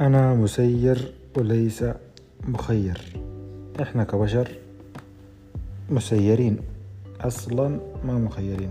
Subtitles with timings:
[0.00, 1.84] أنا مسير وليس
[2.48, 3.20] مخير.
[3.82, 4.48] إحنا كبشر
[5.90, 6.58] مسيرين.
[7.20, 8.70] أصلا ما مخيرين.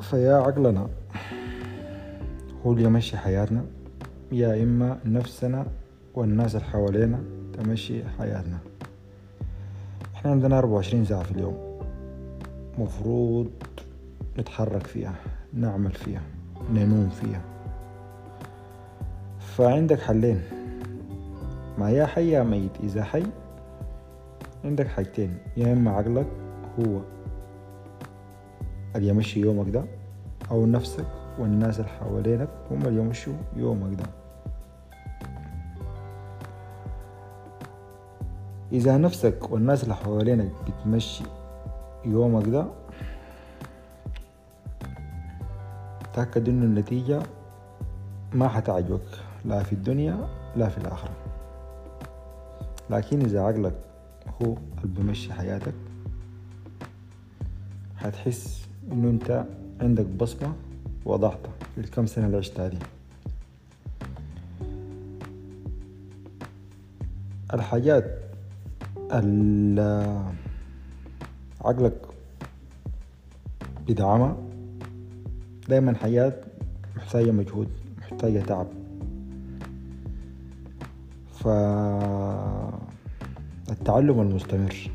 [0.00, 0.88] فيا عقلنا
[2.66, 3.64] هو اللي يمشي حياتنا.
[4.32, 5.66] يا إما نفسنا
[6.14, 7.20] والناس اللي حوالينا
[7.52, 8.58] تمشي حياتنا.
[10.14, 11.78] إحنا عندنا أربعة وعشرين ساعة في اليوم.
[12.78, 13.50] مفروض
[14.38, 15.14] نتحرك فيها
[15.52, 16.22] نعمل فيها
[16.72, 17.40] ننوم فيها.
[19.38, 20.42] فعندك حلين.
[21.78, 23.22] ما يا حي يا ميت إذا حي
[24.64, 26.26] عندك حاجتين يا إما عقلك
[26.78, 27.00] هو
[28.96, 29.84] اللي يمشي يومك ده
[30.50, 31.06] أو نفسك
[31.38, 34.04] والناس اللي حوالينك هم اللي يمشوا يومك ده.
[38.72, 41.24] إذا نفسك والناس اللي حوالينك بتمشي
[42.04, 42.66] يومك ده
[46.14, 47.22] تأكد إنه النتيجة
[48.32, 49.00] ما حتعجبك
[49.44, 51.16] لا في الدنيا لا في الآخرة.
[52.90, 53.74] لكن إذا عقلك
[54.42, 55.74] هو اللي بيمشي حياتك
[57.96, 59.44] حتحس إنه أنت
[59.80, 60.52] عندك بصمة
[61.04, 62.78] وضعتها في الكم سنة اللي عشتها دي.
[67.54, 68.18] الحاجات
[69.12, 70.22] اللي
[71.64, 72.06] عقلك
[73.88, 74.36] بدعمها
[75.68, 76.32] دايما حياة
[76.96, 77.68] محتاجة مجهود
[77.98, 78.66] محتاجة تعب.
[83.66, 84.90] فالتعلم المستمر.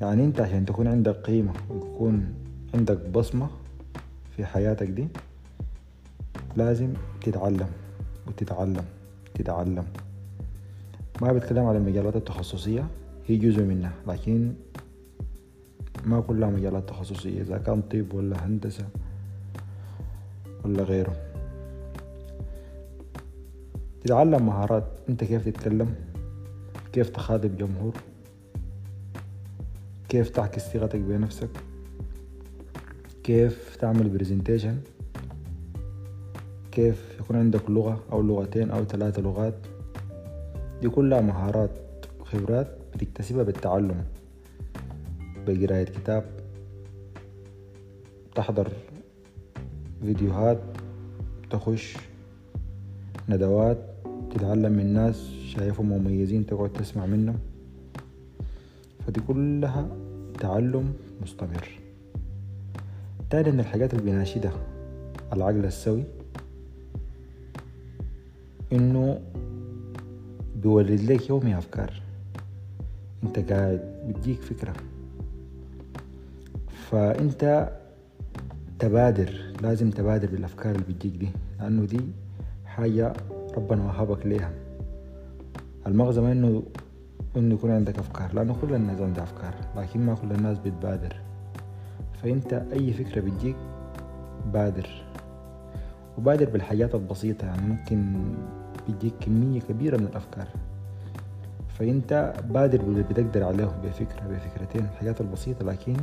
[0.00, 2.34] يعني انت عشان تكون عندك قيمة ويكون
[2.74, 3.48] عندك بصمة
[4.36, 5.08] في حياتك دي
[6.56, 7.68] لازم تتعلم
[8.26, 8.84] وتتعلم
[9.34, 9.84] تتعلم
[11.22, 12.86] ما بتكلم على المجالات التخصصية
[13.26, 14.52] هي جزء منها لكن
[16.06, 18.84] ما كلها مجالات تخصصية إذا كان طب ولا هندسة
[20.64, 21.16] ولا غيره.
[24.04, 25.94] تتعلم مهارات أنت كيف تتكلم؟
[26.92, 27.92] كيف تخاطب جمهور؟
[30.08, 31.50] كيف تعكس ثقتك بنفسك؟
[33.24, 34.78] كيف تعمل برزنتيشن
[36.72, 39.54] كيف يكون عندك لغة أو لغتين أو ثلاثة لغات؟
[40.82, 41.70] دي كلها مهارات
[42.20, 44.04] وخبرات بتكتسبها بالتعلم.
[45.46, 46.24] بقراية كتاب
[48.34, 48.68] تحضر
[50.02, 50.58] فيديوهات
[51.50, 51.96] تخش
[53.28, 53.78] ندوات
[54.30, 57.38] تتعلم من ناس شايفهم مميزين تقعد تسمع منهم.
[59.06, 59.88] فدي كلها
[60.40, 61.68] تعلم مستمر.
[63.30, 64.66] تاني من الحاجات اللي بيناشدها
[65.32, 66.04] العقل السوي
[68.72, 69.20] إنه
[70.62, 72.02] بيولد لك يومي أفكار.
[73.22, 74.74] أنت قاعد بتجيك فكرة.
[76.90, 77.68] فأنت
[78.78, 79.30] تبادر
[79.62, 81.28] لازم تبادر بالأفكار اللي بتجيك دي
[81.60, 82.00] لأنه دي
[82.66, 83.12] حاجة
[83.56, 84.50] ربنا وهبك ليها.
[85.86, 86.62] المغزى ما انه
[87.36, 91.16] إنه يكون عندك أفكار لأنه كل الناس عندها أفكار لكن ما كل الناس بتبادر.
[92.22, 93.56] فأنت أي فكرة بتجيك
[94.52, 94.88] بادر.
[96.18, 98.12] وبادر بالحاجات البسيطة يعني ممكن
[98.86, 100.48] بيديك كمية كبيرة من الأفكار.
[101.68, 105.96] فأنت بادر باللي بتقدر عليه بفكرة بفكرتين الحاجات البسيطة لكن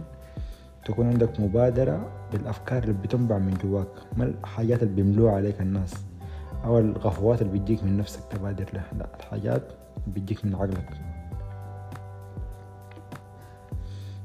[0.85, 5.93] تكون عندك مبادرة بالأفكار اللي بتنبع من جواك ما الحاجات اللي بيملوها عليك الناس؟
[6.65, 9.61] أو الغفوات اللي بتجيك من نفسك تبادر لها لا الحاجات
[10.07, 10.89] بتجيك من عقلك.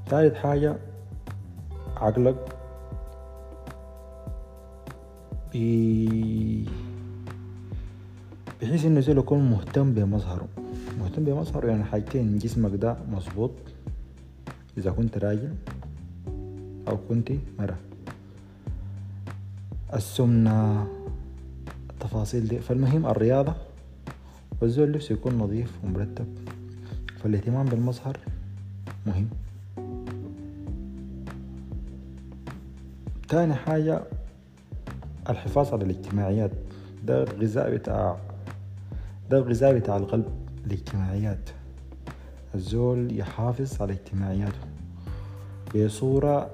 [0.06, 0.76] ثالث حاجة
[1.97, 2.36] عقلك
[5.52, 6.68] بي
[8.62, 10.48] بحيث إنه زول يكون مهتم بمظهره.
[11.00, 13.50] مهتم بمظهره يعني حاجتين جسمك ده مظبوط
[14.78, 15.54] إذا كنت راجل.
[16.88, 17.78] أو كنت مرة.
[19.94, 20.87] السمنة
[21.91, 22.59] التفاصيل دي.
[22.59, 23.54] فالمهم الرياضة
[24.62, 26.27] والزول نفسه يكون نظيف ومرتب.
[27.22, 28.18] فالاهتمام بالمظهر
[29.07, 29.28] مهم.
[33.28, 34.03] تاني حاجة
[35.28, 36.51] الحفاظ على الاجتماعيات.
[37.04, 38.16] ده غذاء بتاع
[39.30, 40.27] ده الغذاء بتاع القلب
[40.66, 41.51] الاجتماعيات.
[42.54, 44.59] الزول يحافظ على اجتماعياته.
[45.74, 46.51] بصورة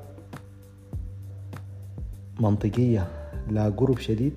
[2.40, 3.06] منطقية
[3.50, 4.32] لا قرب شديد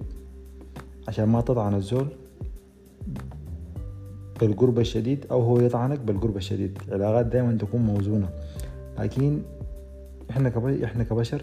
[1.07, 2.07] عشان ما تطعن الزول
[4.39, 6.77] بالقرب الشديد أو هو يطعنك بالقرب الشديد.
[6.87, 8.29] العلاقات دائما تكون موزونة.
[8.99, 9.41] لكن
[10.29, 10.51] إحنا
[10.83, 11.41] إحنا كبشر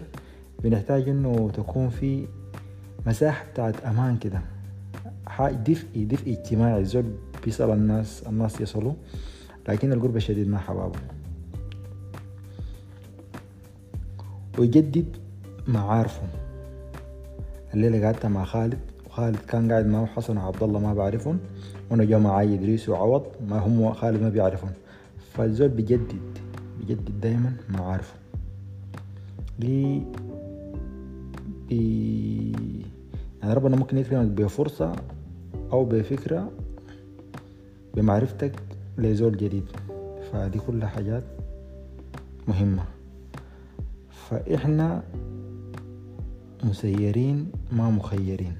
[0.63, 2.27] بنحتاج إنه تكون في
[3.07, 4.41] مساحة بتاعت أمان كده.
[5.39, 6.79] دفء دفء اجتماعي.
[6.79, 7.05] الزول
[7.45, 8.93] بيسأل الناس الناس يصلوا
[9.69, 10.99] لكن القرب الشديد ما حبابه.
[14.59, 15.05] ويجدد
[15.67, 16.29] معارفهم
[17.75, 21.39] الليلة قعدت مع خالد وخالد كان قاعد معه حسن وعبد الله ما بعرفهم
[21.91, 24.71] وأنا جا معي إدريس وعوض ما هم خالد ما بيعرفهم.
[25.33, 26.21] فالزول بيجدد
[26.79, 28.13] بيجدد دايما معارفه
[29.59, 30.01] دي
[31.69, 32.51] بي
[33.41, 34.95] يعني ربنا ممكن يكرمك بفرصة
[35.71, 36.51] أو بفكرة
[37.95, 38.51] بمعرفتك
[38.97, 39.65] لزول جديد.
[40.31, 41.23] فدي كلها حاجات
[42.47, 42.83] مهمة.
[44.09, 45.03] فإحنا
[46.65, 48.55] مسيرين ما مخيرين.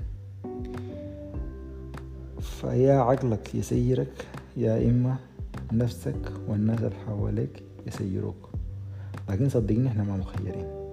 [2.39, 5.15] فيا عقلك يسيرك يا إما
[5.71, 8.49] نفسك والناس اللي حواليك يسيروك.
[9.29, 10.84] لكن صدقني إحنا ما مخيرين.